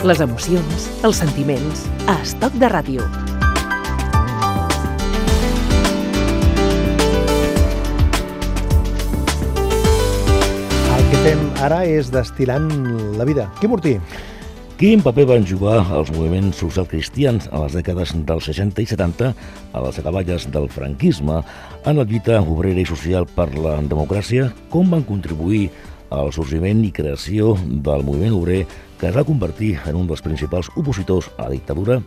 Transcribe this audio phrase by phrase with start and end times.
[0.00, 3.04] Les emocions, els sentiments, a Estoc de Ràdio.
[10.94, 12.72] El que fem ara és destil·lant
[13.20, 13.50] la vida.
[13.60, 13.98] Quim Ortí.
[14.80, 19.84] Quin paper van jugar els moviments socialcristians a les dècades dels 60 i 70 a
[19.84, 21.42] les acaballes del franquisme
[21.84, 24.48] en la lluita obrera i social per la democràcia?
[24.72, 25.66] Com van contribuir
[26.10, 28.60] al sorgiment i creació del moviment obrer
[29.00, 32.00] que es va convertir en un dels principals opositors a la dictadura?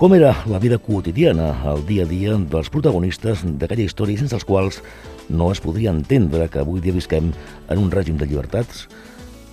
[0.00, 4.46] Com era la vida quotidiana, el dia a dia dels protagonistes d'aquella història sense els
[4.48, 4.80] quals
[5.28, 7.30] no es podria entendre que avui dia visquem
[7.70, 8.88] en un règim de llibertats?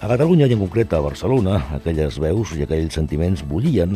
[0.02, 3.94] A Catalunya i en concret a Barcelona, aquelles veus i aquells sentiments bullien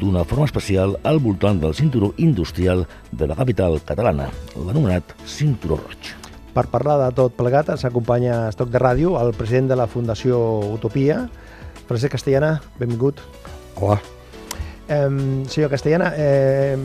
[0.00, 6.23] d'una forma especial al voltant del cinturó industrial de la capital catalana, l'anomenat Cinturó Roig.
[6.54, 9.88] Per parlar de tot plegat ens acompanya a Estoc de Ràdio el president de la
[9.90, 10.38] Fundació
[10.76, 11.24] Utopia,
[11.88, 13.18] Francesc Castellana, benvingut.
[13.80, 13.96] Hola.
[14.86, 15.08] Eh,
[15.50, 16.76] senyor Castellana, eh,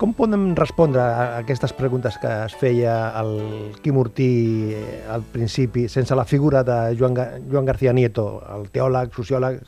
[0.00, 3.34] com podem respondre a aquestes preguntes que es feia el
[3.82, 4.30] Quim Ortí
[4.72, 7.20] eh, al principi, sense la figura de Joan,
[7.52, 9.60] Joan García Nieto, el teòleg, sociòleg,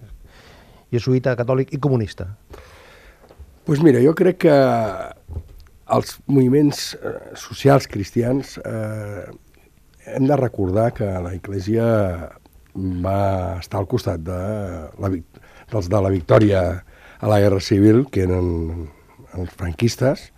[0.88, 2.30] jesuïta, catòlic i comunista?
[2.48, 4.56] Doncs pues mira, jo crec que
[5.90, 9.28] els moviments eh, socials cristians eh,
[10.06, 11.86] hem de recordar que la Iglesia
[12.74, 14.40] va estar al costat de
[15.00, 15.10] la,
[15.72, 16.62] dels de la victòria
[17.20, 18.86] a la Guerra Civil, que eren
[19.36, 20.30] els franquistes,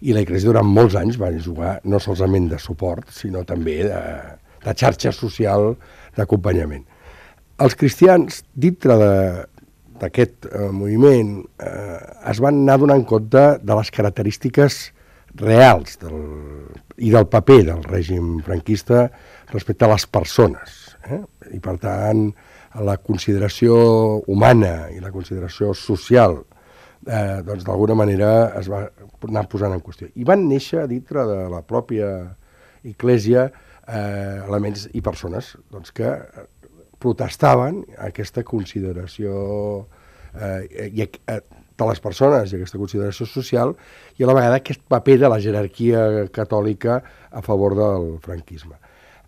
[0.00, 4.02] i la Iglesia durant molts anys va jugar no solament de suport, sinó també de,
[4.64, 5.74] de xarxa social
[6.16, 6.84] d'acompanyament.
[7.64, 14.82] Els cristians, dintre d'aquest eh, moviment, eh, es van anar donant compte de les característiques
[15.40, 16.18] reals del,
[16.98, 19.06] i del paper del règim franquista
[19.52, 20.82] respecte a les persones.
[21.06, 21.22] Eh?
[21.54, 22.28] I, per tant,
[22.86, 23.76] la consideració
[24.28, 26.40] humana i la consideració social
[27.06, 28.86] eh, doncs d'alguna manera es va
[29.28, 30.10] anar posant en qüestió.
[30.14, 32.10] I van néixer dintre de la pròpia
[32.86, 36.12] Iglesia eh, elements i persones doncs, que
[37.02, 39.36] protestaven aquesta consideració
[40.34, 41.40] eh, i, eh,
[41.76, 43.74] de les persones i aquesta consideració social
[44.16, 47.00] i a la vegada aquest paper de la jerarquia catòlica
[47.30, 48.76] a favor del franquisme.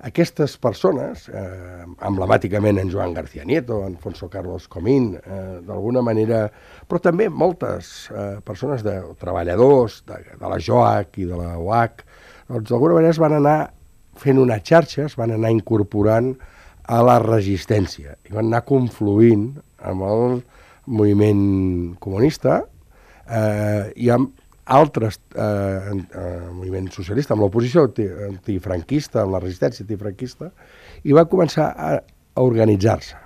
[0.09, 6.45] Aquestes persones, eh, emblemàticament en Joan García Nieto, en Fonso Carlos Comín, eh, d'alguna manera,
[6.87, 12.05] però també moltes eh, persones de treballadors de, de la JOAC i de la UAC,
[12.47, 13.59] doncs d'alguna manera es van anar
[14.15, 16.37] fent una xarxa, es van anar incorporant
[16.87, 19.51] a la resistència i van anar confluint
[19.83, 20.39] amb el
[20.88, 22.62] moviment comunista
[23.28, 24.32] eh, i amb
[24.69, 27.87] altres eh, eh, moviments socialistes, amb l'oposició
[28.28, 30.50] antifranquista, amb la resistència antifranquista,
[31.09, 31.94] i va començar a,
[32.37, 33.25] a organitzar-se.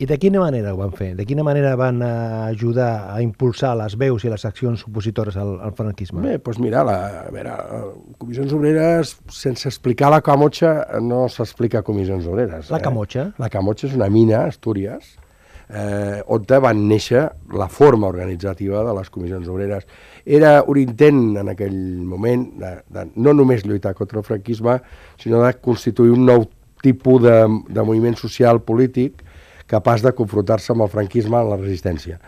[0.00, 1.10] I de quina manera ho van fer?
[1.12, 5.74] De quina manera van ajudar a impulsar les veus i les accions opositores al, al
[5.76, 6.22] franquisme?
[6.24, 6.94] Bé, doncs mira, la,
[7.26, 7.56] a veure,
[8.22, 10.72] comissions obreres, sense explicar la camotxa,
[11.04, 12.70] no s'explica comissions obreres.
[12.72, 13.26] La camotxa?
[13.26, 13.42] Eh?
[13.44, 15.18] La camotxa és una mina, Astúries,
[15.72, 19.86] eh, on van néixer la forma organitzativa de les comissions obreres
[20.24, 24.80] era un intent en aquell moment de, de no només lluitar contra el franquisme,
[25.18, 26.46] sinó de constituir un nou
[26.82, 27.38] tipus de,
[27.68, 29.24] de moviment social polític
[29.70, 32.18] capaç de confrontar-se amb el franquisme en la resistència.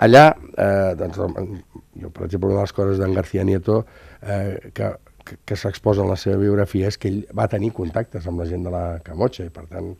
[0.00, 3.84] Allà, eh, doncs, jo, per exemple, una de les coses d'en García Nieto
[4.22, 4.92] eh, que,
[5.24, 8.48] que, que s'exposa en la seva biografia és que ell va tenir contactes amb la
[8.48, 9.92] gent de la Camotxa i, per tant,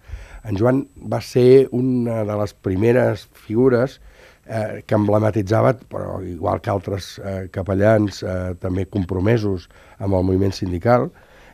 [0.45, 3.99] en Joan va ser una de les primeres figures
[4.47, 9.69] eh, que emblematitzava, però igual que altres eh, capellans eh, també compromesos
[9.99, 11.11] amb el moviment sindical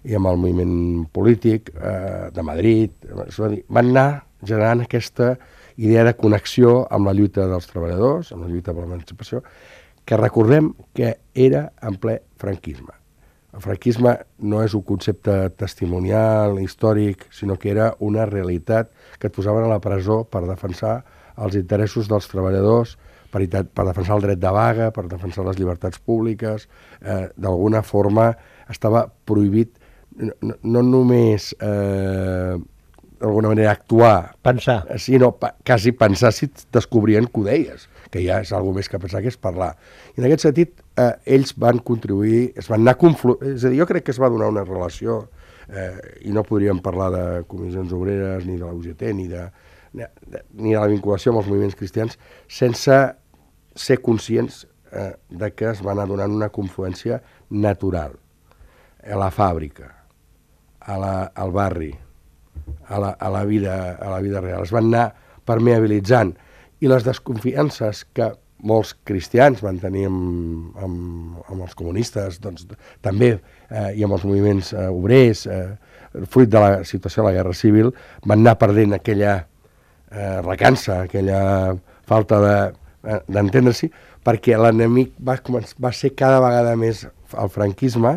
[0.06, 2.92] i amb el moviment polític eh, de Madrid,
[3.68, 4.08] van anar
[4.46, 5.34] generant aquesta
[5.76, 9.42] idea de connexió amb la lluita dels treballadors, amb la lluita per l'emancipació,
[10.06, 12.94] que recordem que era en ple franquisme.
[13.56, 14.12] El franquisme
[14.44, 19.70] no és un concepte testimonial, històric, sinó que era una realitat que et posaven a
[19.70, 20.98] la presó per defensar
[21.40, 22.98] els interessos dels treballadors,
[23.32, 26.68] per, per defensar el dret de vaga, per defensar les llibertats públiques,
[27.00, 28.30] eh, d'alguna forma
[28.72, 29.72] estava prohibit
[30.16, 32.56] no, no només eh,
[33.20, 34.36] d'alguna manera actuar...
[34.44, 34.82] Pensar.
[35.00, 39.00] Sinó pa, quasi pensar si descobrien que ho deies, que ja és alguna més que
[39.00, 39.74] pensar, que és parlar.
[40.16, 42.96] I en aquest sentit, eh, ells van contribuir, es van anar.
[43.52, 45.26] És a dir, jo crec que es va donar una relació,
[45.68, 45.92] eh,
[46.26, 49.46] i no podríem parlar de comissions obreres, ni de la UGT, ni de,
[49.96, 52.96] ni de la vinculació amb els moviments cristians sense
[53.76, 57.20] ser conscients eh, de que es va anar donant una confluència
[57.50, 58.16] natural
[59.06, 59.90] a la fàbrica,
[60.80, 61.92] a la, al barri,
[62.88, 64.64] a la, a, la vida, a la vida real.
[64.66, 65.06] Es van anar
[65.46, 66.34] permeabilitzant
[66.82, 68.32] i les desconfiances que
[68.64, 72.66] molts cristians van tenir amb, amb, amb els comunistes, doncs,
[73.04, 73.36] també,
[73.68, 75.76] eh, i amb els moviments eh, obrers, eh,
[76.32, 77.92] fruit de la situació de la Guerra Civil,
[78.24, 79.36] van anar perdent aquella
[80.10, 81.76] eh, recança, aquella
[82.08, 82.40] falta
[83.28, 85.36] d'entendre-s'hi, de, eh, perquè l'enemic va,
[85.78, 87.04] va ser cada vegada més
[87.36, 88.16] el franquisme,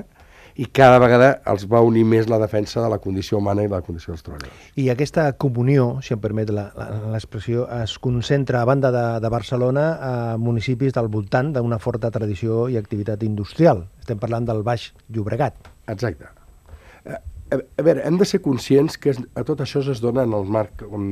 [0.59, 3.79] i cada vegada els va unir més la defensa de la condició humana i la
[3.85, 4.65] condició dels treballadors.
[4.75, 10.11] I aquesta comunió, si em permet l'expressió, es concentra a banda de, de Barcelona a
[10.41, 13.85] municipis del voltant d'una forta tradició i activitat industrial.
[14.03, 15.71] Estem parlant del Baix Llobregat.
[15.95, 16.27] Exacte.
[16.27, 17.21] A, eh,
[17.55, 20.49] a, a veure, hem de ser conscients que a tot això es dona en el
[20.59, 21.09] marc, com,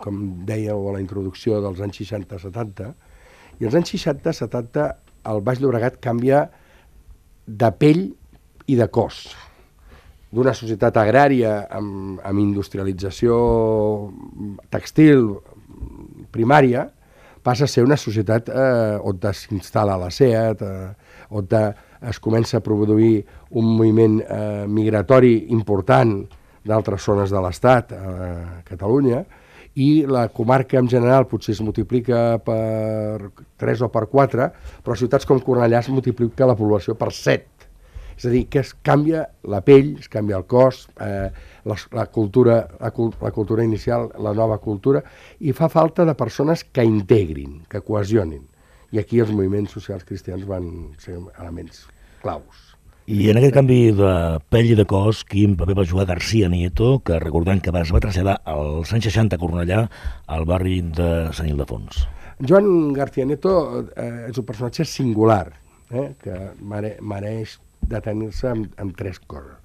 [0.00, 2.94] com dèieu a la introducció dels anys 60-70,
[3.60, 4.92] i els anys 60-70
[5.26, 6.46] el Baix Llobregat canvia
[7.46, 8.06] de pell
[8.66, 9.24] i de cos.
[10.34, 13.36] D'una societat agrària amb, amb industrialització
[14.74, 15.30] textil
[16.34, 16.88] primària
[17.46, 21.46] passa a ser una societat eh, on s'instal·la la SEAT, eh, on
[22.10, 26.18] es comença a produir un moviment eh, migratori important
[26.66, 29.22] d'altres zones de l'Estat, a eh, Catalunya,
[29.76, 33.30] i la comarca en general potser es multiplica per
[33.60, 34.48] 3 o per 4,
[34.82, 37.55] però ciutats com Cornellà es multiplica la població per 7
[38.16, 41.28] és a dir, que es canvia la pell, es canvia el cos, eh,
[41.68, 42.92] la, la, cultura, la,
[43.22, 45.02] la cultura inicial, la nova cultura,
[45.40, 48.46] i fa falta de persones que integrin, que cohesionin.
[48.94, 51.84] I aquí els moviments socials cristians van ser elements
[52.22, 52.76] claus.
[53.06, 54.12] I en aquest canvi de
[54.50, 58.00] pell i de cos, quin paper va jugar García Nieto, que recordant que es va
[58.02, 59.84] traslladar als anys 60 a Cornellà,
[60.26, 62.06] al barri de Sant Ildefons.
[62.42, 63.52] Joan García Nieto
[63.94, 65.52] eh, és un personatge singular,
[65.92, 67.60] eh, que mere, mereix
[67.90, 69.56] detenir-se amb, amb tres coses.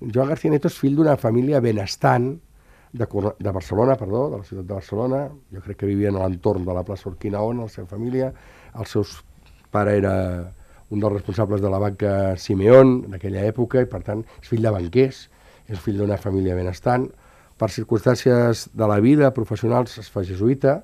[0.00, 2.30] Joan García Neto és fill d'una família benestant
[2.92, 5.24] de, de Barcelona, perdó, de la ciutat de Barcelona.
[5.52, 8.30] Jo crec que vivien a l'entorn de la plaça Urquinaon, la seva família.
[8.78, 9.04] El seu
[9.74, 10.14] pare era
[10.88, 14.72] un dels responsables de la banca Simeón d'aquella època i, per tant, és fill de
[14.72, 15.26] banquers,
[15.68, 17.08] és fill d'una família benestant.
[17.58, 20.78] Per circumstàncies de la vida professionals es fa jesuïta,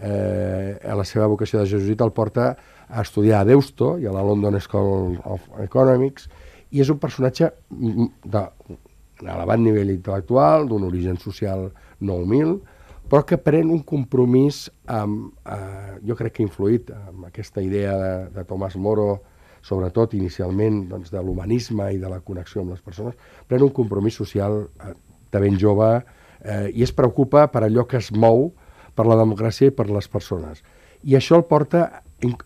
[0.00, 2.54] eh, la seva vocació de jesuïta el porta
[2.88, 6.28] a estudiar a Deusto i a la London School of Economics,
[6.70, 11.70] i és un personatge d'elevat nivell intel·lectual, d'un origen social
[12.00, 12.58] no humil,
[13.06, 18.12] però que pren un compromís amb, eh, jo crec que influït amb aquesta idea de,
[18.34, 19.20] de Tomàs Moro,
[19.66, 23.14] sobretot inicialment doncs, de l'humanisme i de la connexió amb les persones,
[23.46, 24.94] pren un compromís social eh,
[25.32, 28.52] de ben jove eh, i es preocupa per allò que es mou
[28.96, 30.64] per la democràcia i per les persones.
[31.06, 31.86] I això el porta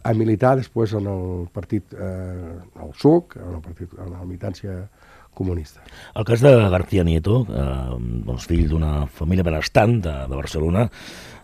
[0.02, 4.88] a militar després en el partit, eh, el SUC, en el partit, en la militància
[5.34, 5.80] comunista.
[6.14, 10.88] El cas de García Nieto, eh, doncs fill d'una família benestant de, de Barcelona,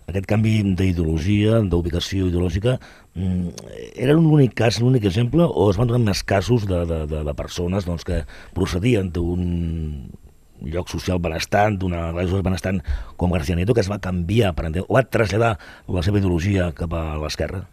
[0.06, 2.76] aquest canvi d'ideologia, d'ubicació ideològica,
[3.14, 7.24] mm, era l'únic cas, l'únic exemple, o es van donar més casos de, de, de,
[7.26, 8.22] de persones doncs, que
[8.54, 10.10] procedien d'un
[10.62, 12.82] lloc social benestant, d'una regió benestant
[13.16, 15.56] com García Nieto, que es va canviar, per entendre, o va traslladar
[15.88, 17.66] la seva ideologia cap a l'esquerra?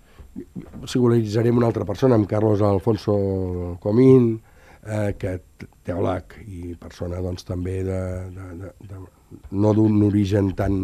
[0.89, 4.41] singularitzarem una altra persona, amb Carlos Alfonso Comín,
[4.85, 5.38] eh, que
[5.85, 8.00] teòleg i persona doncs, també de,
[8.33, 9.03] de, de, de,
[9.51, 10.75] no d'un origen tan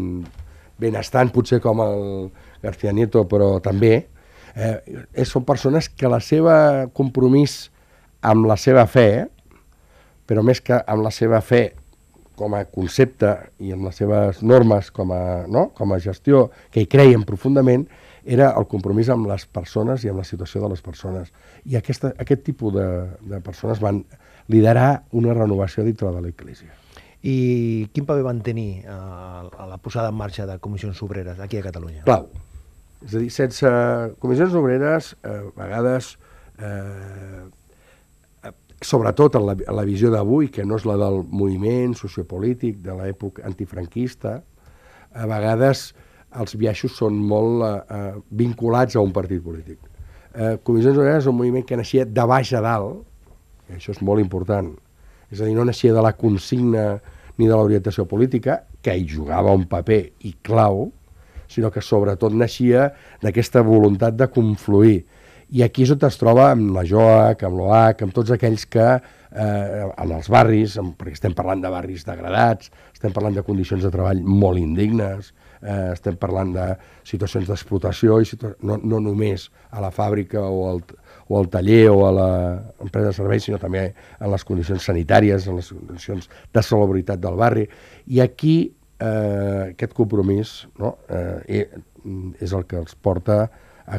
[0.79, 2.29] benestant potser com el
[2.63, 4.07] García Nieto, però també,
[4.55, 7.67] eh, són persones que la seva compromís
[8.21, 9.27] amb la seva fe,
[10.29, 11.71] però més que amb la seva fe
[12.39, 15.69] com a concepte i amb les seves normes com a, no?
[15.75, 17.85] com a gestió, que hi creien profundament,
[18.29, 21.31] era el compromís amb les persones i amb la situació de les persones.
[21.65, 22.87] I aquesta, aquest tipus de,
[23.31, 24.03] de persones van
[24.51, 26.71] liderar una renovació dintre de l'Eglésia.
[27.19, 28.99] I quin paper van tenir a,
[29.43, 32.05] a la posada en marxa de comissions obreres aquí a Catalunya?
[32.07, 32.29] Clau.
[33.03, 33.69] És a dir, sense
[34.23, 36.13] comissions obreres, eh, a vegades,
[36.59, 37.43] eh,
[38.81, 42.95] sobretot en la, en la visió d'avui, que no és la del moviment sociopolític de
[42.95, 44.39] l'època antifranquista,
[45.09, 45.89] a vegades
[46.39, 49.79] els biaixos són molt eh, eh, vinculats a un partit polític.
[50.33, 53.01] Eh, Comissions Obreres és un moviment que naixia de baix a dalt,
[53.69, 54.69] i això és molt important,
[55.29, 56.85] és a dir, no naixia de la consigna
[57.39, 60.89] ni de l'orientació política, que hi jugava un paper i clau,
[61.49, 62.91] sinó que sobretot naixia
[63.23, 65.01] d'aquesta voluntat de confluir.
[65.49, 68.85] I aquí és on es troba amb la JOAC, amb l'OAC, amb tots aquells que
[68.85, 73.89] eh, en els barris, perquè estem parlant de barris degradats, estem parlant de condicions de
[73.93, 76.65] treball molt indignes, eh, estem parlant de
[77.07, 80.83] situacions d'explotació, i situa no, no només a la fàbrica o al,
[81.29, 85.57] o al taller o a l'empresa de serveis, sinó també en les condicions sanitàries, en
[85.57, 87.65] les condicions de salubritat del barri.
[88.05, 88.59] I aquí
[88.99, 90.99] eh, aquest compromís no?
[91.09, 91.65] eh,
[92.03, 93.49] mm, és el que els porta a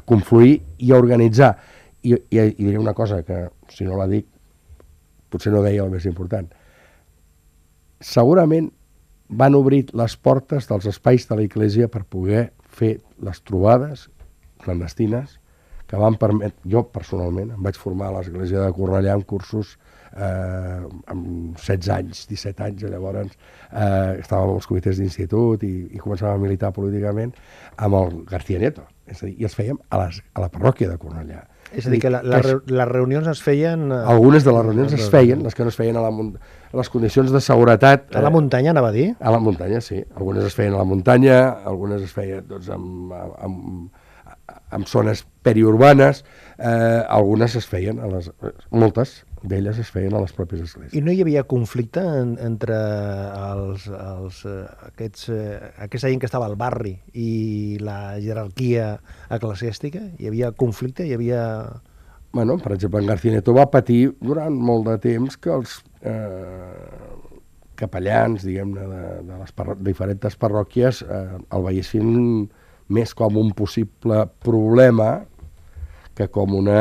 [0.06, 1.54] confluir i a organitzar.
[2.02, 4.26] I, i, i diré una cosa que, si no la dic,
[5.30, 6.49] potser no deia el més important.
[8.00, 8.70] Segurament
[9.30, 14.09] van obrir les portes dels espais de la Iglesia per poder fer les trobades
[14.64, 15.38] clandestines
[15.90, 16.54] que van permetre...
[16.70, 19.75] Jo, personalment, em vaig formar a l'Església de Cornellà amb cursos
[20.14, 26.38] eh, amb 16 anys, 17 anys, llavors eh, estàvem als comitès d'institut i, i començàvem
[26.38, 27.35] a militar políticament
[27.76, 28.87] amb el García Nieto.
[29.11, 31.45] És a dir, i els fèiem a, les, a la parròquia de Cornellà.
[31.71, 33.88] És a dir, que la, la, les reunions es feien...
[33.93, 36.79] Eh, algunes de les reunions es feien, les que no es feien a, la, a
[36.81, 38.09] les condicions de seguretat...
[38.17, 39.09] A la muntanya, anava a dir?
[39.19, 40.00] A la muntanya, sí.
[40.17, 41.40] Algunes es feien a la muntanya,
[41.71, 44.07] algunes es feien doncs, amb, amb,
[44.71, 46.25] en zones periurbanes,
[46.59, 48.31] eh, algunes es feien, a les,
[48.71, 50.94] moltes d'elles es feien a les pròpies esglésies.
[50.97, 56.28] I no hi havia conflicte en, entre els, els, eh, aquests, eh, aquesta gent que
[56.28, 58.92] estava al barri i la jerarquia
[59.32, 60.02] eclesiàstica?
[60.20, 61.06] Hi havia conflicte?
[61.09, 61.44] Hi havia...
[62.32, 67.00] Bueno, per exemple, en García Neto va patir durant molt de temps que els eh,
[67.80, 72.11] capellans, diguem-ne, de, de les parro diferents parròquies eh, el veiessin
[72.90, 75.12] més com un possible problema
[76.18, 76.80] que com una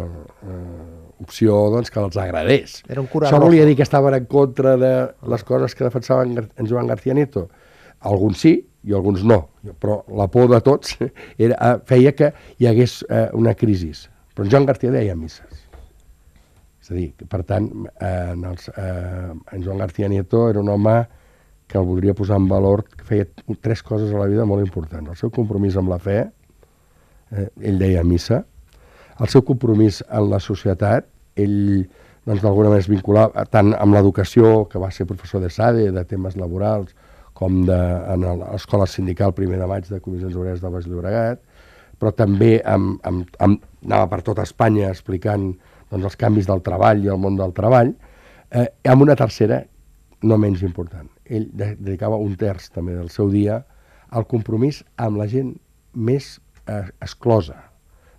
[0.00, 2.82] eh, opció doncs, que els agradés.
[2.88, 4.92] Era un Això volia dir que estaven en contra de
[5.28, 7.48] les coses que defensaven en Joan García Nieto?
[8.00, 8.54] Alguns sí
[8.86, 9.40] i alguns no,
[9.82, 10.94] però la por de tots
[11.38, 13.90] era, eh, feia que hi hagués eh, una crisi.
[14.34, 15.64] Però en Joan García deia misses.
[16.78, 20.70] És a dir, per tant, eh, en, els, eh, en Joan García Nieto era un
[20.72, 21.00] home
[21.68, 23.26] que el voldria posar en valor, que feia
[23.60, 25.10] tres coses a la vida molt importants.
[25.10, 26.22] El seu compromís amb la fe,
[27.30, 28.46] eh, ell deia missa,
[29.18, 31.08] el seu compromís en la societat,
[31.38, 31.86] ell
[32.28, 36.04] doncs d'alguna manera es vinculava tant amb l'educació, que va ser professor de SADE, de
[36.04, 36.92] temes laborals,
[37.38, 37.78] com de,
[38.12, 41.40] en l'escola sindical primer de maig de Comissions Obreres del Baix Llobregat,
[41.98, 45.52] però també amb, amb, amb, anava per tota Espanya explicant
[45.90, 47.94] doncs, els canvis del treball i el món del treball,
[48.50, 49.62] eh, amb una tercera
[50.26, 53.62] no menys important, ell dedicava un terç també del seu dia
[54.10, 55.54] al compromís amb la gent
[55.94, 57.67] més eh, exclosa,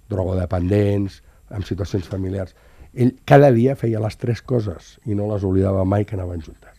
[0.10, 2.56] drogodependents, amb situacions familiars.
[2.94, 6.76] Ell cada dia feia les tres coses i no les oblidava mai que anaven juntes.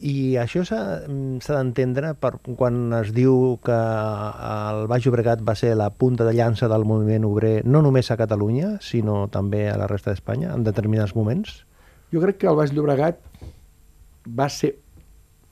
[0.00, 5.90] I això s'ha d'entendre per quan es diu que el Baix Llobregat va ser la
[5.92, 10.14] punta de llança del moviment obrer no només a Catalunya, sinó també a la resta
[10.14, 11.66] d'Espanya, en determinats moments?
[12.14, 13.20] Jo crec que el Baix Llobregat
[14.24, 14.72] va ser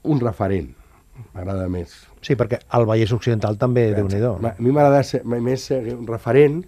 [0.09, 0.73] un referent,
[1.35, 1.93] m'agrada més.
[2.25, 5.05] Sí, perquè el Vallès Occidental també, déu nhi A mi m'agrada
[5.45, 6.63] més ser un referent,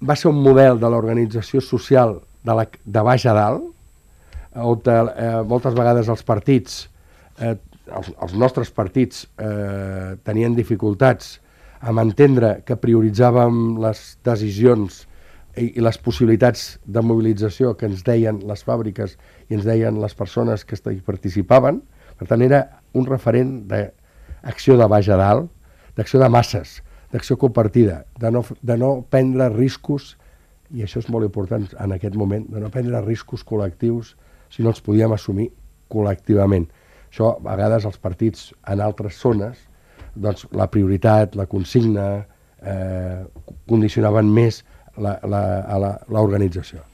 [0.00, 3.66] va ser un model de l'organització social de, la, de baix a dalt,
[4.58, 6.86] on eh, moltes vegades els partits,
[7.38, 11.38] eh, els, els nostres partits, eh, tenien dificultats
[11.80, 15.04] a entendre que prioritzàvem les decisions
[15.58, 19.14] i, i les possibilitats de mobilització que ens deien les fàbriques
[19.48, 21.82] i ens deien les persones que hi participaven,
[22.18, 22.64] per tant, era
[22.98, 25.50] un referent d'acció de baix a dalt,
[25.94, 26.80] d'acció de masses,
[27.12, 30.16] d'acció compartida, de no, de no prendre riscos,
[30.74, 34.14] i això és molt important en aquest moment, de no prendre riscos col·lectius
[34.52, 35.48] si no els podíem assumir
[35.92, 36.68] col·lectivament.
[37.08, 39.56] Això, a vegades, els partits en altres zones,
[40.14, 42.26] doncs, la prioritat, la consigna,
[42.60, 43.24] eh,
[43.68, 44.64] condicionaven més
[44.98, 46.84] l'organització.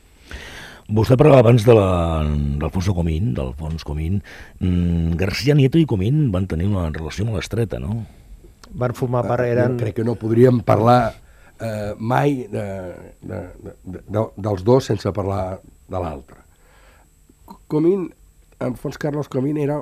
[0.85, 4.21] Vostè parlava abans de l'Alfonso Comín, d'Alfons Comín.
[4.61, 8.05] Mm, García Nieto i Comín van tenir una relació molt estreta, no?
[8.75, 9.79] Van formar part, eh, eren...
[9.79, 11.15] Jo crec que no podríem parlar
[11.61, 12.67] eh, mai de,
[13.23, 16.43] de, de, de, dels dos sense parlar de l'altre.
[17.71, 18.09] Comín,
[18.59, 19.81] Alfons Carlos Comín era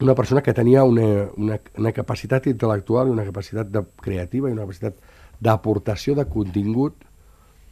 [0.00, 4.56] una persona que tenia una, una, una capacitat intel·lectual i una capacitat de, creativa i
[4.56, 4.98] una capacitat
[5.40, 7.06] d'aportació de contingut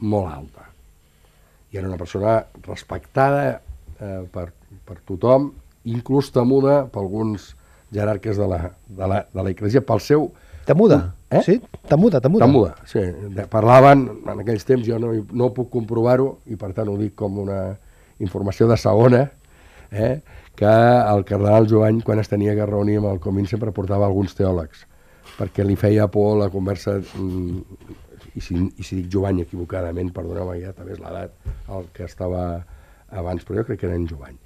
[0.02, 0.72] molt alta
[1.72, 3.62] i era una persona respectada
[3.98, 4.52] eh, per,
[4.84, 5.50] per tothom,
[5.88, 7.54] inclús temuda per alguns
[7.92, 10.30] jerarques de la, de la, de la Iglesia, pel seu...
[10.66, 11.16] Temuda?
[11.30, 11.40] Eh?
[11.42, 11.56] Sí?
[11.90, 12.46] Temuda, temuda.
[12.46, 13.02] Temuda, sí.
[13.50, 17.40] Parlaven, en aquells temps jo no, no puc comprovar-ho, i per tant ho dic com
[17.42, 17.62] una
[18.22, 19.24] informació de segona,
[19.90, 20.20] eh?
[20.54, 24.36] que el cardenal Joany, quan es tenia que reunir amb el Comín, sempre portava alguns
[24.38, 24.86] teòlegs,
[25.38, 27.98] perquè li feia por la conversa mm,
[28.36, 31.34] i si, i si dic Jovany equivocadament, perdoneu-me, ja també és l'edat,
[31.72, 32.44] el que estava
[33.10, 34.38] abans, però jo crec que era en Jovany.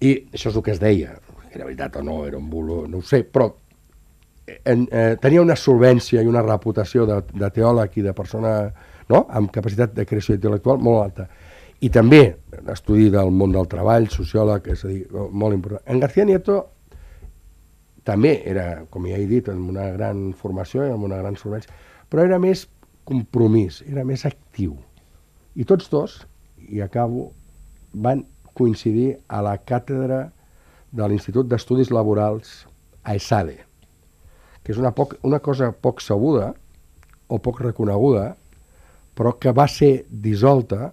[0.00, 1.16] I això és el que es deia,
[1.52, 3.50] era veritat o no, era un bulo, no ho sé, però
[4.64, 8.54] en, eh, tenia una solvència i una reputació de, de teòleg i de persona
[9.10, 9.24] no?
[9.28, 11.28] amb capacitat de creació intel·lectual molt alta.
[11.80, 12.22] I també
[12.68, 15.82] estudi del món del treball, sociòleg, és a dir, molt important.
[15.88, 16.58] En García Nieto
[18.04, 21.72] també era, com ja he dit, amb una gran formació i amb una gran solvència,
[22.10, 22.66] però era més
[23.08, 24.76] compromís, era més actiu.
[25.56, 26.20] I tots dos,
[26.68, 27.30] i acabo,
[27.92, 30.28] van coincidir a la càtedra
[30.90, 32.64] de l'Institut d'Estudis Laborals
[33.04, 33.58] a ESADE,
[34.62, 36.52] que és una, poc, una cosa poc sabuda
[37.30, 38.34] o poc reconeguda,
[39.14, 40.90] però que va ser dissolta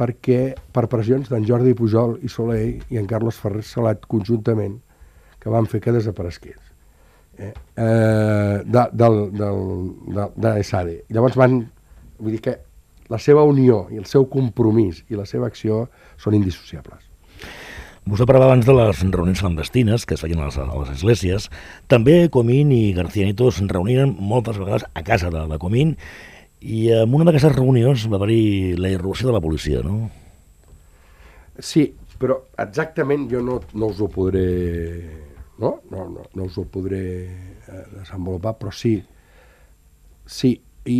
[0.00, 4.78] perquè per pressions d'en Jordi Pujol i Soleil i en Carlos Ferrer Salat conjuntament,
[5.40, 6.58] que van fer que desaparegués.
[7.40, 9.60] Eh, eh, de, del, del,
[10.16, 10.96] de, de ESADE.
[11.08, 11.62] Llavors van,
[12.20, 12.56] vull dir que
[13.10, 15.86] la seva unió i el seu compromís i la seva acció
[16.20, 17.09] són indissociables.
[18.10, 21.44] Vostè parlava abans de les reunions clandestines que es feien a les, a les esglésies.
[21.86, 25.92] També Comín i García Nieto es reunien moltes vegades a casa de, de Comín
[26.58, 30.08] i en una d'aquestes reunions va haver-hi la irrupció de la policia, no?
[31.62, 31.84] Sí,
[32.18, 34.42] però exactament jo no, no us ho podré...
[35.62, 35.76] No?
[35.92, 38.96] No, no, no us ho podré eh, desenvolupar, però sí,
[40.26, 40.56] sí,
[40.88, 40.98] i,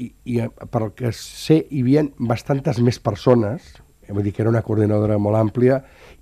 [0.00, 0.40] i, i
[0.72, 3.74] pel que sé hi havia bastantes més persones,
[4.14, 5.78] vull dir que era una coordinadora molt àmplia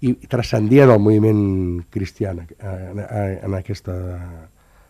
[0.07, 1.41] i transcendia del moviment
[1.93, 3.95] cristià en, en, en, aquesta,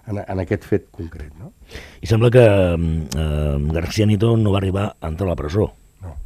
[0.07, 1.33] en, en aquest fet concret.
[1.39, 1.53] No?
[2.03, 5.71] I sembla que eh, García Nito no va arribar a entrar a la presó.
[6.03, 6.17] No.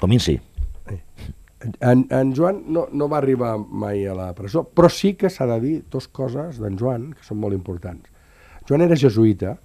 [0.00, 0.38] Comín sí.
[1.80, 5.48] En, en Joan no, no va arribar mai a la presó, però sí que s'ha
[5.50, 8.06] de dir dues coses d'en Joan que són molt importants.
[8.68, 9.56] Joan era jesuïta,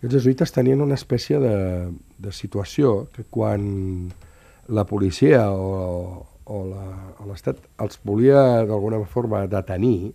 [0.00, 1.56] i els jesuïtes tenien una espècie de,
[2.20, 3.66] de situació que quan
[4.68, 6.60] la policia o, o
[7.26, 10.12] l'Estat els volia d'alguna forma detenir,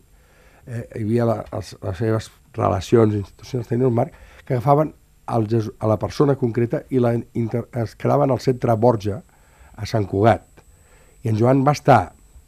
[0.68, 4.16] eh, hi havia la, els, les seves relacions institucions tenien un marc
[4.46, 4.94] que agafaven
[5.32, 5.48] el,
[5.80, 9.22] a la persona concreta i la inter, es quedaven al centre Borja,
[9.76, 10.48] a Sant Cugat.
[11.24, 12.02] I en Joan va estar,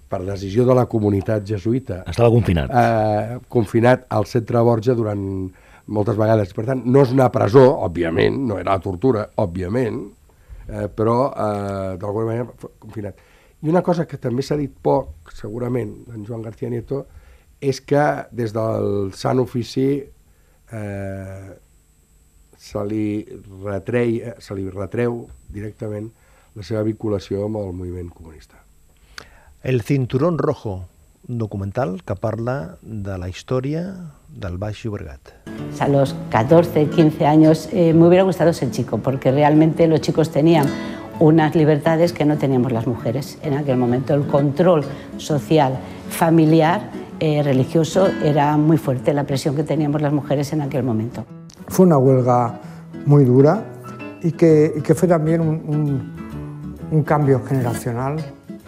[0.10, 2.04] per decisió de la comunitat jesuïta...
[2.10, 2.70] Estava confinat.
[2.70, 5.24] Eh, confinat al centre Borja durant
[5.94, 6.54] moltes vegades.
[6.56, 10.04] Per tant, no és una presó, òbviament, no era la tortura, òbviament,
[10.68, 13.20] eh, però eh, d'alguna manera confinat.
[13.64, 17.06] I una cosa que també s'ha dit poc, segurament, en Joan García Nieto,
[17.64, 18.04] és que
[18.36, 21.54] des del Sant Ofici eh,
[22.58, 23.06] se, li
[23.64, 26.10] retrei, eh, se li retreu directament
[26.54, 28.60] la seva vinculació amb el moviment comunista.
[29.64, 30.82] El Cinturón Rojo,
[31.28, 33.84] un documental que parla de la història
[34.28, 35.32] del Baix Llobregat.
[35.80, 40.32] A los 14, 15 años eh, me hubiera gustado ser chico, porque realmente los chicos
[40.32, 40.66] tenían
[41.20, 43.38] unas libertades que no teníamos las mujeres.
[43.44, 44.84] En aquel momento el control
[45.18, 45.78] social,
[46.10, 51.26] familiar, eh, religioso era muy fuerte, la presión que teníamos las mujeres en aquel momento.
[51.68, 52.60] Fue una huelga
[53.06, 53.64] muy dura
[54.22, 56.14] y que, y que fue también un, un,
[56.92, 58.18] un, cambio generacional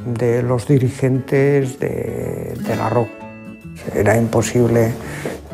[0.05, 3.07] de los dirigentes de, la ROC.
[3.93, 4.91] Era imposible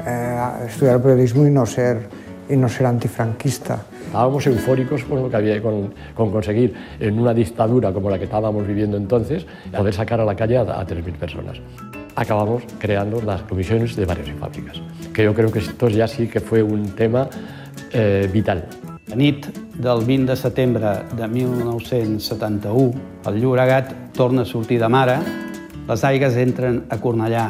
[0.06, 2.08] eh, estudiar periodismo y no ser,
[2.50, 3.84] y no ser antifranquista.
[4.06, 8.26] Estábamos eufóricos por lo que había con, con, conseguir en una dictadura como la que
[8.26, 11.58] estábamos viviendo entonces, poder sacar a la calle a, a 3.000 personas.
[12.16, 14.82] Acabamos creando las comisiones de barrios y fábricas,
[15.14, 17.30] que yo creo que esto ya sí que fue un tema
[17.94, 18.66] eh, vital.
[19.08, 22.94] La nit del 20 de setembre de 1971,
[23.28, 25.18] el Llobregat torna a sortir de mare,
[25.88, 27.46] les aigues entren a Cornellà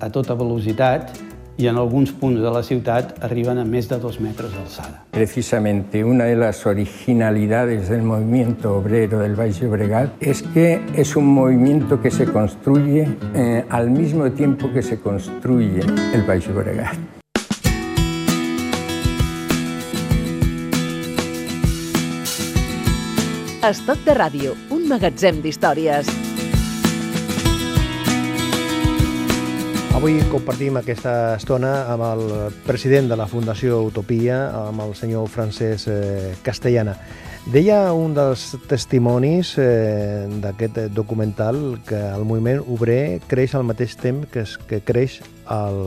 [0.00, 1.10] a tota velocitat
[1.56, 5.04] y en algunos puntos de la ciudad arriban a más de dos metros de alzada.
[5.10, 11.26] Precisamente una de las originalidades del movimiento obrero del Valle Obregat es que es un
[11.26, 15.80] movimiento que se construye eh, al mismo tiempo que se construye
[16.14, 17.21] el Valle Obregat.
[23.62, 26.08] Estoc de ràdio, un magatzem d'històries.
[29.94, 32.22] Avui compartim aquesta estona amb el
[32.66, 36.96] president de la Fundació Utopia, amb el senyor Francesc eh, Castellana.
[37.54, 44.26] Deia un dels testimonis eh, d'aquest documental que el moviment obrer creix al mateix temps
[44.34, 45.20] que, que creix
[45.54, 45.84] el,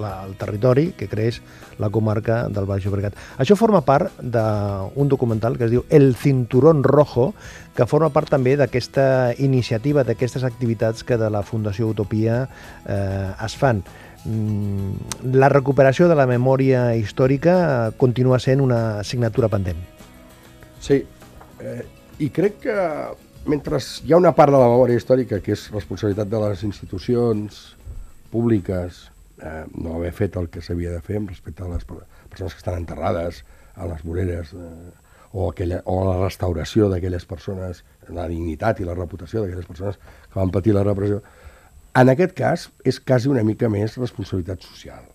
[0.00, 1.40] la, el territori, que creix
[1.78, 3.16] la comarca del Baix Llobregat.
[3.42, 7.32] Això forma part d'un documental que es diu El Cinturón Rojo,
[7.76, 12.46] que forma part també d'aquesta iniciativa, d'aquestes activitats que de la Fundació Utopia
[12.86, 13.82] eh, es fan.
[14.26, 19.78] Mm, la recuperació de la memòria històrica continua sent una assignatura pendent.
[20.82, 21.02] Sí,
[21.60, 21.82] eh,
[22.18, 22.76] i crec que
[23.46, 27.76] mentre hi ha una part de la memòria històrica que és responsabilitat de les institucions
[28.32, 29.04] públiques
[29.42, 32.78] eh, no haver fet el que s'havia de fer respecte a les persones que estan
[32.82, 33.44] enterrades
[33.74, 34.92] a les voreres eh,
[35.32, 40.38] o, aquella, o la restauració d'aquelles persones, la dignitat i la reputació d'aquelles persones que
[40.38, 41.20] van patir la repressió,
[41.96, 45.06] En aquest cas, és quasi una mica més responsabilitat social,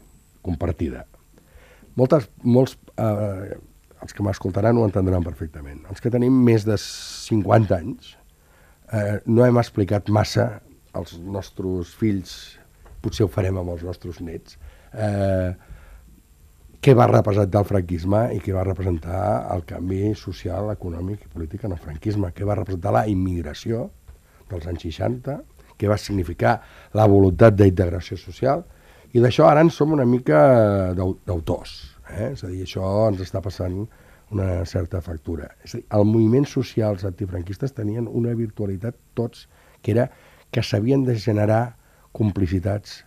[0.42, 1.04] compartida.
[2.00, 3.58] Moltes, molts, eh,
[4.02, 5.84] els que m'escoltaran ho entendran perfectament.
[5.94, 8.16] Els que tenim més de 50 anys
[8.98, 10.48] eh, no hem explicat massa
[10.98, 12.34] als nostres fills,
[13.02, 14.58] potser ho farem amb els nostres nets,
[14.94, 15.54] eh,
[16.82, 19.22] què va representar el franquisme i què va representar
[19.54, 23.90] el canvi social, econòmic i polític en el franquisme, què va representar la immigració
[24.50, 25.38] dels anys 60,
[25.78, 26.56] què va significar
[26.98, 28.66] la voluntat d'integració social,
[29.14, 30.40] i d'això ara en som una mica
[30.96, 31.76] d'autors.
[32.12, 32.32] Eh?
[32.32, 33.84] És a dir, això ens està passant
[34.32, 35.52] una certa factura.
[35.66, 39.48] És a dir, els moviments socials antifranquistes tenien una virtualitat tots,
[39.84, 40.08] que era
[40.52, 41.78] que s'havien de generar
[42.16, 43.02] complicitats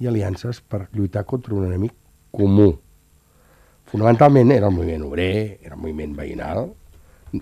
[0.00, 1.94] i aliances per lluitar contra un enemic
[2.32, 2.72] comú.
[3.90, 6.68] Fonamentalment era el moviment obrer, era el moviment veïnal,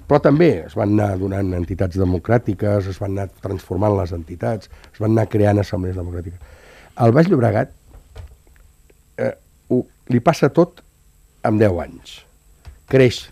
[0.08, 5.00] però també es van anar donant entitats democràtiques, es van anar transformant les entitats, es
[5.00, 6.40] van anar creant assemblees democràtiques.
[6.98, 7.72] Al Baix Llobregat
[9.18, 9.34] eh,
[9.68, 9.82] ho,
[10.12, 10.82] li passa tot
[11.46, 12.18] en 10 anys
[12.88, 13.28] creix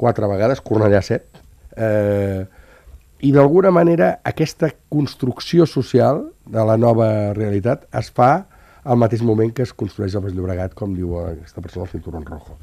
[0.00, 1.40] quatre vegades, Cornellà set,
[1.76, 2.44] eh,
[3.20, 8.30] i d'alguna manera aquesta construcció social de la nova realitat es fa
[8.84, 12.24] al mateix moment que es construeix el Baix Llobregat, com diu aquesta persona, el Cinturón
[12.24, 12.56] Rojo.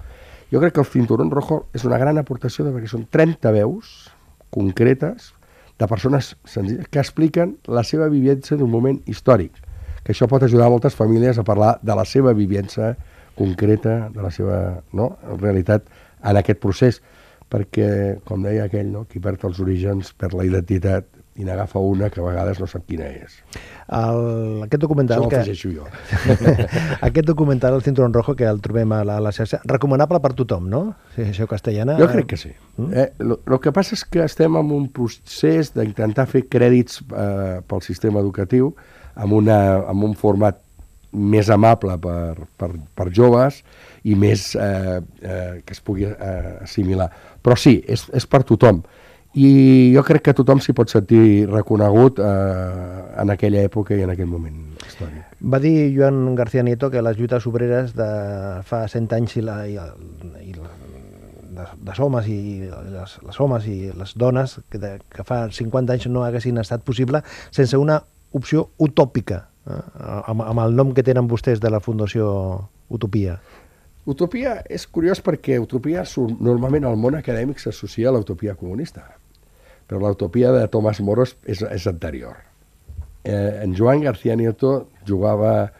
[0.51, 4.09] Jo crec que el Cinturón Rojo és una gran aportació de perquè són 30 veus
[4.49, 5.33] concretes
[5.77, 9.53] de persones senzilles que expliquen la seva vivència d'un moment històric,
[10.01, 12.95] que això pot ajudar moltes famílies a parlar de la seva vivència
[13.37, 15.85] concreta, de la seva no, realitat
[16.25, 17.03] en aquest procés,
[17.51, 17.89] perquè,
[18.27, 19.05] com deia aquell, no?
[19.09, 21.07] qui perd els orígens perd la identitat
[21.37, 23.35] i n'agafa una que a vegades no sap quina és.
[23.93, 25.27] El, aquest documental...
[25.27, 25.75] Això que...
[25.75, 25.85] jo.
[27.07, 30.33] aquest documental, el Cinturón Rojo, que el trobem a la, a la xarxa, recomanable per
[30.39, 30.81] tothom, no?
[31.13, 31.99] Si això castellana...
[32.01, 32.55] Jo crec que sí.
[32.77, 32.89] Mm?
[32.89, 37.59] Eh, lo, lo que passa és que estem en un procés d'intentar fer crèdits eh,
[37.69, 38.73] pel sistema educatiu
[39.13, 39.59] amb, una,
[39.93, 40.63] amb un format
[41.11, 43.61] més amable per, per, per joves
[44.07, 47.09] i més eh, eh, que es pugui eh, assimilar.
[47.43, 48.83] Però sí, és, és per tothom.
[49.37, 54.13] I jo crec que tothom s'hi pot sentir reconegut eh, en aquella època i en
[54.13, 55.35] aquell moment històric.
[55.41, 58.07] Va dir Joan García Nieto que les lluites obreres de
[58.65, 60.71] fa 100 anys i, la, i, i la,
[61.57, 62.39] de, de homes i
[62.69, 66.85] les, les homes i les dones que, de, que fa 50 anys no haguessin estat
[66.87, 68.01] possible sense una
[68.37, 72.27] opció utòpica amb, amb el nom que tenen vostès de la Fundació
[72.93, 73.37] Utopia.
[74.07, 76.05] Utopia és curiós perquè utopia
[76.39, 79.03] normalment al món acadèmic s'associa a l'utopia comunista,
[79.87, 82.37] però l'utopia de Tomàs Moros és, és anterior.
[83.27, 85.73] Eh, en Joan García Nieto jugava,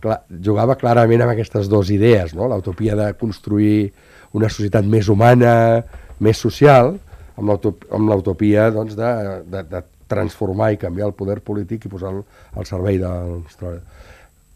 [0.00, 2.48] clar, jugava clarament amb aquestes dues idees, no?
[2.48, 3.92] l'utopia de construir
[4.32, 5.84] una societat més humana,
[6.24, 6.94] més social,
[7.36, 9.10] amb l'utopia doncs, de,
[9.50, 14.12] de, de transformar i canviar el poder polític i posar-lo al servei dels treballadors.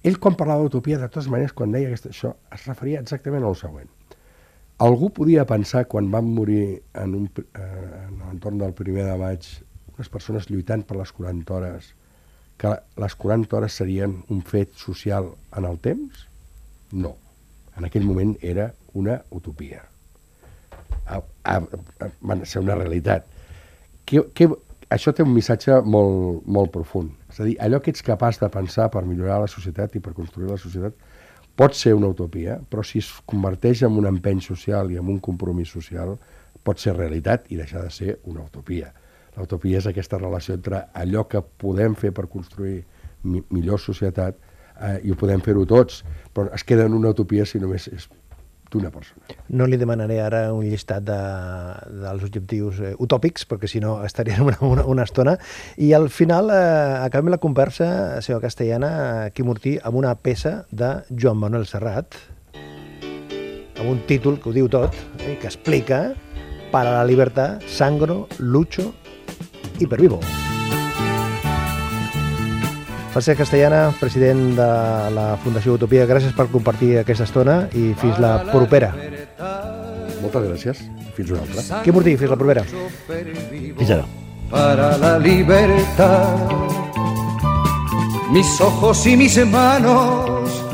[0.07, 3.57] Ell, quan parlava d'utopia, de totes maneres, quan deia aquesta, això, es referia exactament al
[3.59, 3.89] següent.
[4.85, 7.25] Algú podia pensar, quan van morir en, un,
[7.59, 7.63] eh,
[8.05, 9.49] en l'entorn del primer de maig,
[9.97, 11.89] unes persones lluitant per les 40 hores,
[12.59, 16.29] que les 40 hores serien un fet social en el temps?
[16.93, 17.17] No.
[17.77, 19.83] En aquell moment era una utopia.
[21.07, 23.27] A, a, a, va ser una realitat.
[24.07, 24.47] Què, què,
[24.91, 27.13] això té un missatge molt, molt profund.
[27.31, 30.15] És a dir, allò que ets capaç de pensar per millorar la societat i per
[30.17, 30.97] construir la societat
[31.59, 35.19] pot ser una utopia, però si es converteix en un empeny social i en un
[35.19, 36.15] compromís social,
[36.63, 38.93] pot ser realitat i deixar de ser una utopia.
[39.39, 42.81] L'utopia és aquesta relació entre allò que podem fer per construir
[43.23, 47.47] mi millor societat eh, i ho podem fer-ho tots, però es queda en una utopia
[47.47, 48.09] si només és
[48.73, 49.37] d'una persona.
[49.49, 51.19] No li demanaré ara un llistat de,
[52.05, 55.39] dels objectius eh, utòpics, perquè si no estaríem una, una, una estona.
[55.77, 56.63] I al final eh,
[57.05, 58.93] acabem la conversa, senyor Castellana,
[59.29, 62.21] aquí Mortí, amb una peça de Joan Manuel Serrat,
[63.79, 66.09] amb un títol que ho diu tot, eh, que explica
[66.71, 68.93] Para la libertad, sangro, lucho
[69.79, 70.21] y pervivo.
[73.13, 74.69] Francesc Castellana, president de
[75.17, 78.93] la Fundació Utopia, gràcies per compartir aquesta estona i fins la propera.
[80.21, 80.83] Moltes gràcies.
[81.17, 81.81] Fins una altra.
[81.85, 82.65] Quim Mortí, fins la propera.
[82.69, 84.05] Fins ara.
[84.51, 86.37] Para la libertad,
[88.31, 90.65] mis ojos y mis manos,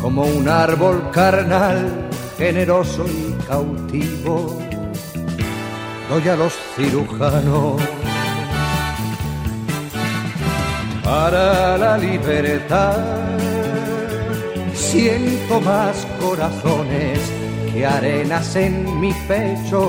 [0.00, 4.58] como un árbol carnal, generoso y cautivo,
[6.08, 7.80] doy a los cirujanos
[11.12, 12.96] para la libertad.
[14.72, 17.18] Siento más corazones
[17.70, 19.82] que arenas en mi pecho.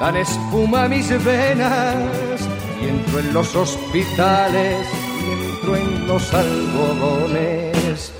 [0.00, 2.40] Dan espuma mis venas
[2.80, 4.84] y entro en los hospitales
[5.24, 8.12] y encuentro en los algodones,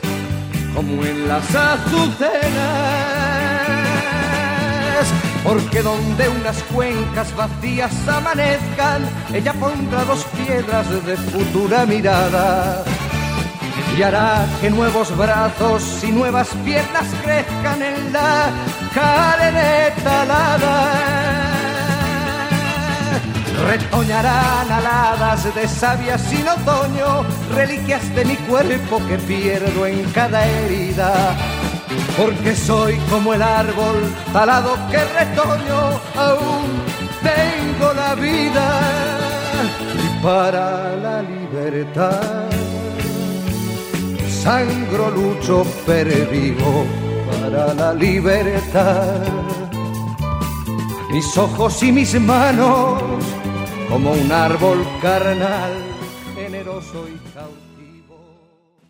[0.75, 2.87] como en las azucenas.
[5.47, 12.85] Porque donde unas cuencas vacías amanezcan, ella pondrá dos piedras de futura mirada
[13.97, 18.51] y hará que nuevos brazos y nuevas piernas crezcan en la
[18.95, 21.37] carne talada.
[23.69, 31.56] Retoñarán aladas de savia sin otoño, reliquias de mi cuerpo que pierdo en cada herida.
[32.17, 36.67] Porque soy como el árbol talado que retoño, aún
[37.23, 38.81] tengo la vida
[40.05, 42.47] y para la libertad
[44.47, 46.87] sangro, lucho, pervivo
[47.29, 49.21] para la libertad.
[51.11, 53.03] Mis ojos y mis manos,
[53.89, 55.73] como un árbol carnal,